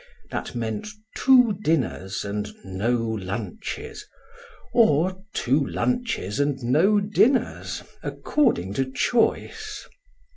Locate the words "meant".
0.55-0.87